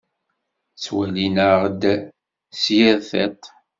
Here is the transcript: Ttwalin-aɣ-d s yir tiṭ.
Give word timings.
Ttwalin-aɣ-d 0.73 1.83
s 2.61 2.63
yir 2.75 2.97
tiṭ. 3.09 3.41